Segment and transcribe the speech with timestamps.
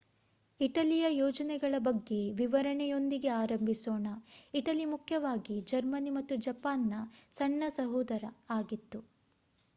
[0.59, 4.07] ಇಟಲಿಯ ಯೋಜನೆಗಳ ಬಗ್ಗೆ ವಿವರಣೆಯೊಂದಿಗೆ ಆರಂಭಿಸೋಣ.
[4.53, 7.05] ಇಟಲಿ ಮುಖ್ಯವಾಗಿ ಜರ್ಮನಿ ಮತ್ತು ಜಪಾನ್‌ನ
[7.31, 8.25] ಸಣ್ಣ ಸೋದರ
[8.49, 9.01] ಆಗಿತ್ತು